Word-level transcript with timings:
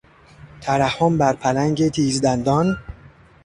ترحم 0.61 1.17
بر 1.17 1.33
پلنگ 1.33 1.89
تیز 1.89 2.21
دندان.... 2.21 2.77